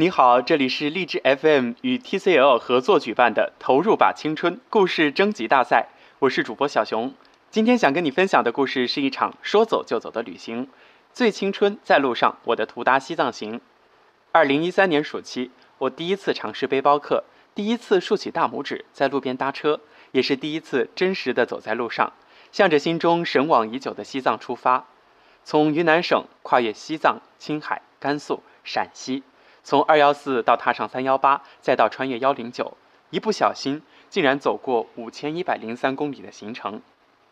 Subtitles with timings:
[0.00, 5.88] 你好，这里是荔枝 FM 与 TCL 合作举办的“投入吧青春”故事征集大赛，
[6.20, 7.12] 我是主播小熊。
[7.50, 10.68] 今天想跟你分享的故事是一场说走就走的旅行，
[11.12, 13.60] 最青春在路上，我的图达西藏行。
[14.30, 17.24] 二零一三年暑期，我第一次尝试背包客，
[17.56, 19.80] 第一次竖起大拇指在路边搭车，
[20.12, 22.12] 也是第一次真实的走在路上，
[22.52, 24.86] 向着心中神往已久的西藏出发。
[25.42, 29.24] 从云南省跨越西藏、青海、甘肃、陕西，
[29.68, 32.78] 从二幺四到踏上三幺八，再到穿越幺零九，
[33.10, 36.80] 一不小心竟然走过五千一百零三公里的行程。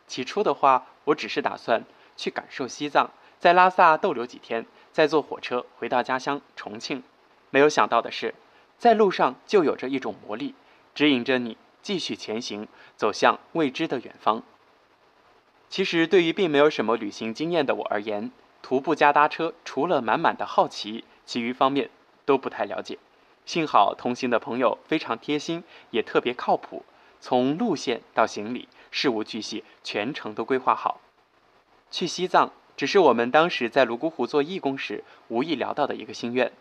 [0.06, 7.02] 起初的话，我只是打算去感受西藏，在拉萨逗留几天，再坐火车回到家乡重庆。
[7.48, 8.34] 没有想到的是，
[8.76, 10.54] 在路上就有着一种魔力，
[10.95, 14.42] 指引着你继续前行，走向未知的远方。
[15.70, 21.88] 其实，对于并没有什么旅行经验的我而言，徒步加搭车，除了满满的好奇，其余方面
[22.26, 22.98] 都不太了解。
[23.46, 26.84] 幸好同行的朋友非常贴心，也特别靠谱，
[27.20, 31.01] 从路线到行李，事无巨细，全程都规划好。
[31.90, 36.52] 去西藏，只是我们当时在泸沽湖做义工时无意聊到的一个心愿。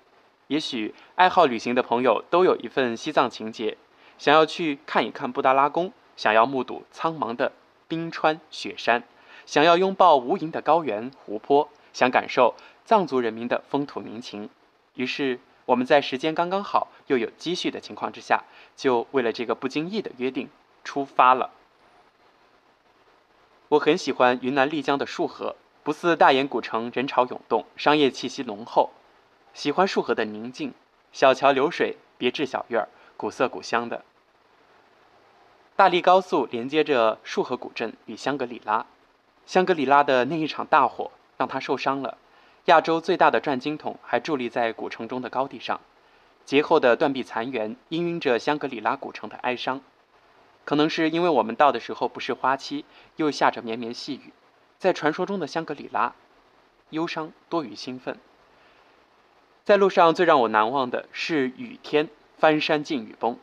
[0.48, 3.78] 也许爱好旅行的朋友都有一份西藏情结，
[4.18, 7.52] 想要去看一看布达拉宫，想要目睹苍茫的。
[7.88, 9.04] 冰川雪山，
[9.46, 14.50] 想要拥抱无垠的高原湖泊，想感受藏族人民的风土民情。
[14.96, 18.44] 于是，我们在时间刚刚好又有积蓄的情况之下，
[18.76, 20.50] 就为了这个不经意的约定
[20.84, 21.50] 出发了。
[23.70, 28.92] 我很喜欢云南丽江的束河，不似大研古城人潮涌动，商业气息浓厚。
[29.54, 30.74] 喜欢束河的宁静，
[31.12, 34.06] 小桥流水，别致小院儿，古色古香的。
[35.76, 38.86] 大荔高速连接着束河古镇与香格里拉，
[39.48, 42.18] 香格里拉的那一场大火让他受伤了。
[42.66, 45.82] 亚洲最大的转经筒还伫立在古城中的高地上，
[46.46, 49.82] 劫后的断壁残垣氤氲着香格里拉古城的哀伤。
[50.64, 52.84] 可能是因为我们到的时候不是花期，
[53.18, 54.34] 又下着绵绵细雨，
[54.80, 56.16] 在传说中的香格里拉，
[56.90, 58.18] 忧伤多于兴奋。
[59.64, 62.10] 在路上最让我难忘的是雨天
[62.40, 63.38] 翻山进雨崩。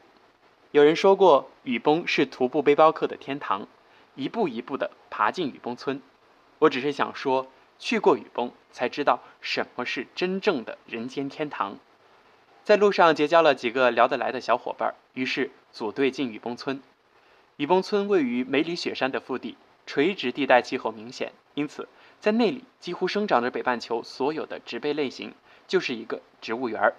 [0.73, 3.69] 有人说过，雨崩是徒步背包客的天堂，
[4.17, 6.03] 一步一步地爬进雨崩村。
[6.59, 7.47] 我只是想说，
[7.79, 11.79] 去过雨崩，才知道什么是真正的人间天堂。
[12.65, 16.83] 在路上结交了几个聊得来的小伙伴，于是组队进雨崩村。
[17.57, 19.57] 雨崩村位于梅里雪山的腹地，
[19.87, 21.89] 垂直地带气候明显，因此
[22.21, 25.35] 在那里几乎生长着北半球所有的植被类型，
[25.67, 26.95] 就是一个植物园儿。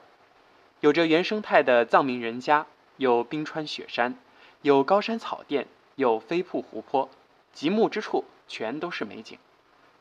[0.82, 2.66] 有着原生态的藏民人家。
[2.98, 4.16] 有冰川雪山，
[4.62, 7.10] 有高山草甸，有飞瀑湖泊，
[7.52, 9.40] 极目之处全都是美景。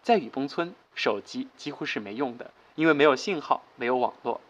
[0.03, 4.41] 在雨崩村，手机几乎是没用的，因为没有信号，没有网络，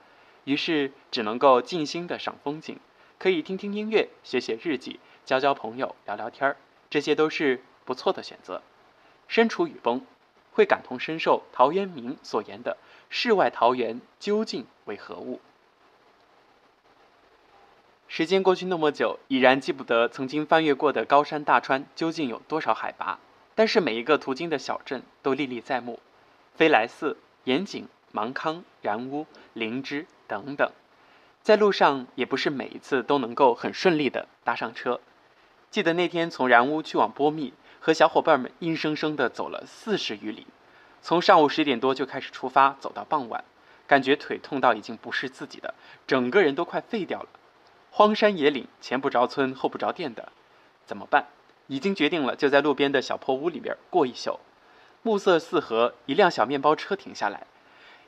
[0.45, 2.79] 于是只能够静心的赏风景，
[3.19, 6.57] 可以听听音乐，写写日记，交交朋友，聊聊天儿，
[6.89, 8.63] 这些都是不错的选择。
[9.29, 10.05] 身处雨崩，
[10.53, 12.79] 会感同身受陶渊明所言的
[13.11, 15.41] “世外桃源究竟为何物”。
[18.09, 23.19] 时间过去那么久，已然记不得曾经翻越过的高山大川究竟有多少海拔。
[23.55, 26.01] 但是每一个途经的小镇都历历在目，
[26.55, 30.71] 飞来寺、盐井、芒康、然乌、灵芝等等。
[31.43, 35.01] 在路上也不是每一次都能够很顺利的搭上车。
[35.71, 40.47] 记得那天从然乌去往波密，和小伙伴们硬生生的走了四十余里，
[41.01, 43.43] 从上午十点多就开始出发，走到傍晚，
[43.87, 45.75] 感觉腿痛到已经不是自己的，
[46.07, 47.29] 整个人都快废掉了。
[47.91, 50.31] 荒山野岭，前不着村后不着店的，
[50.87, 51.27] 怎么办？
[51.73, 54.41] 已经决定了，就在路边的小破屋里边过一宿。
[55.01, 57.47] 暮色四合，一辆小面包车停下来，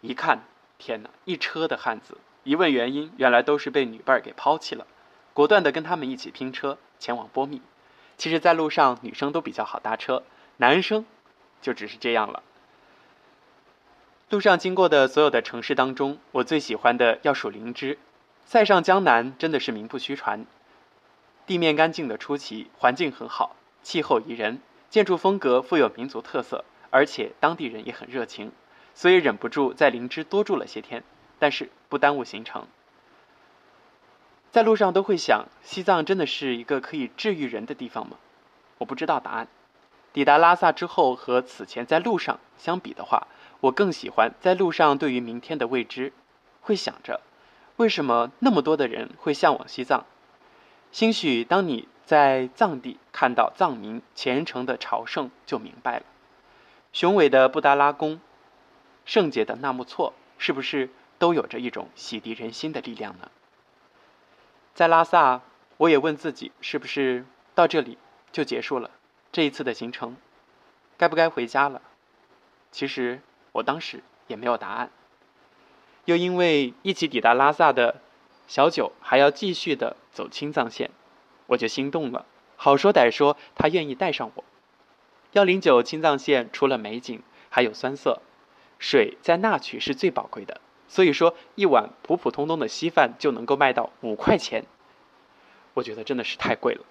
[0.02, 0.40] 一看，
[0.76, 2.18] 天哪，一车的汉子。
[2.42, 4.86] 一问原因，原来都是被女伴给抛弃了，
[5.32, 7.62] 果断的跟他们一起拼车前往波密。
[8.18, 10.24] 其实，在路上女生都比较好搭车，
[10.58, 11.06] 男生
[11.62, 12.42] 就只是这样了。
[14.28, 17.98] 路上经过的所有的城市当中，我最喜欢的要数灵芝。
[18.44, 20.44] 塞上江南真的是名不虚传，
[21.46, 24.60] 地面干净的出奇，环境很好，气候宜人，
[24.90, 28.50] 建筑风格富有民族特色，而且当地人也很热情，
[28.94, 31.04] 所以忍不住在林芝多住了些天，
[31.38, 32.66] 但是不耽误行程。
[34.50, 38.16] 在路上都会想，西藏真的是一个可以治愈人的地方吗？
[38.78, 39.46] 我不知道答案。
[40.12, 43.26] 抵达拉萨之后，和此前在路上相比的话，
[43.60, 46.12] 我更喜欢在路上对于明天的未知，
[46.60, 47.20] 会想着。
[47.76, 50.06] 为什么那么多的人会向往西藏？
[50.92, 56.04] 兴许当你在藏地看到藏民虔诚的朝圣，就明白了。
[56.92, 58.20] 雄伟的布达拉宫，
[59.04, 63.30] 圣洁的纳木错，是不是都有着一种洗涤人心的力量呢。
[64.74, 65.40] 在拉萨，
[65.76, 67.24] 我也问自己，是不是
[67.54, 67.96] 到这里
[68.32, 68.90] 就结束了
[69.32, 70.16] 这一次的行程，
[70.98, 71.80] 该不该回家了？
[72.70, 73.20] 其实
[73.52, 74.90] 我当时也没有答案。
[76.04, 78.00] 又因为一起抵达拉萨的
[78.46, 80.90] 小九还要继续的走青藏线，
[81.46, 82.26] 我就心动了。
[82.56, 84.44] 好说歹说，他愿意带上我。
[85.32, 88.22] 幺零九青藏线除了美景，还有酸涩，
[88.78, 90.60] 水在那曲是最宝贵的。
[90.86, 94.64] 所以说，一碗普普通通的稀饭就能够卖到五块钱，
[95.74, 96.84] 我觉得真的是太贵了。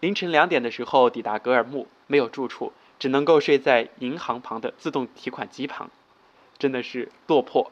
[0.00, 5.90] 凌晨两点的时候抵达格尔木，没有住处，只能够睡在银行旁的自动提款机旁，
[6.58, 7.70] 真的是落魄。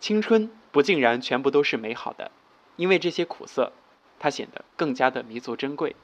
[0.00, 2.30] 青春不竟然全部都是美好的，
[2.76, 3.72] 因为这些苦涩，
[4.18, 5.96] 它显得更加的弥足珍贵。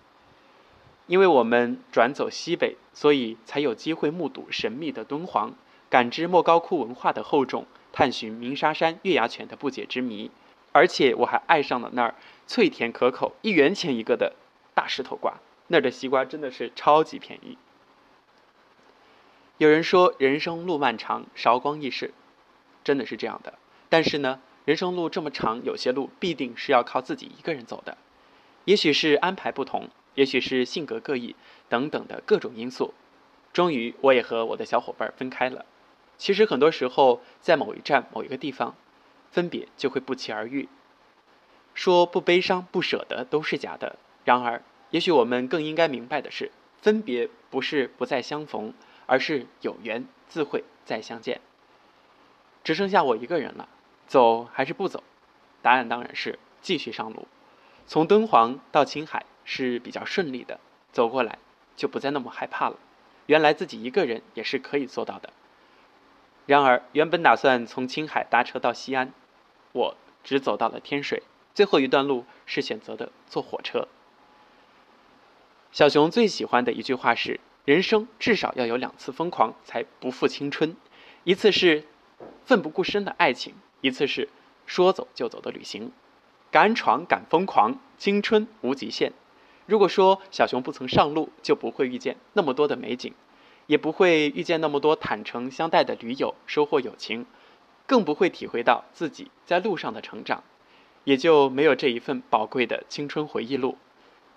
[1.07, 5.53] 因为我们转走西北，所以才有机会目睹神秘的敦煌，
[5.91, 7.67] 感知莫高窟文化的厚重。
[7.97, 10.29] 探寻鸣沙山月牙泉的不解之谜，
[10.73, 14.35] 而且我还爱上了那儿脆甜可口、一元钱一个的
[14.75, 15.35] 大石头瓜。
[15.69, 17.57] 那儿的西瓜真的是超级便宜。
[19.59, 22.13] 有人说人生路漫长，韶光易逝，
[22.83, 23.55] 真的是这样的。
[23.89, 27.97] 但是呢，人生路这么长，有些路必定是要靠自己一个人走的。
[28.65, 31.37] 也许是安排不同，也许是性格各异
[31.69, 32.95] 等等的各种因素，
[33.53, 35.67] 终于我也和我的小伙伴分开了。
[36.17, 38.75] 其实很多时候，在某一站、某一个地方，
[39.31, 40.69] 分别就会不期而遇。
[41.75, 43.97] 说不悲伤、不舍得都是假的。
[44.25, 48.73] 然而，也许我们更应该明白的是，分别不是不再相逢，
[49.07, 51.41] 而是有缘自会再相见。
[52.63, 53.69] 只剩下我一个人了，
[54.07, 55.03] 走还是不走？
[55.61, 57.27] 答案当然是继续上路。
[57.87, 60.59] 从敦煌到青海是比较顺利的，
[60.93, 61.39] 走过来
[61.77, 62.77] 就不再那么害怕了。
[63.27, 65.33] 原来自己一个人也是可以做到的。
[66.47, 69.13] 然而，原本打算从青海搭车到西安，
[69.73, 71.23] 我只走到了天水，
[71.55, 73.89] 最后一段路是选择的坐火车。
[75.73, 80.77] 小熊最喜欢的一句话是：“人生至少要有两次疯狂，才不负青春。
[81.25, 81.85] 一次是
[82.45, 84.29] 奋不顾身的爱情，一次是
[84.67, 85.91] 说走就走的旅行。
[86.55, 89.13] 敢闯敢疯狂，青春无极限。
[89.67, 93.13] 如果说小熊不曾上路，就不会遇见那么多的美景。”
[93.67, 97.27] 也不会遇见那么多坦诚相待的驴友，收获友情，
[97.89, 100.45] 更不会体会到自己在路上的成长，
[101.03, 103.77] 也就没有这一份宝贵的青春回忆录。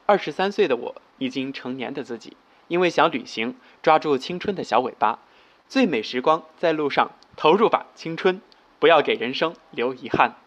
[0.08, 2.36] 二十三岁的我，已经成年的自己，
[2.68, 5.20] 因为想旅行，抓住青春的小尾巴，
[5.68, 8.42] 最美时光在路上，投入吧青春，
[8.80, 10.38] 不要给人生留遗憾。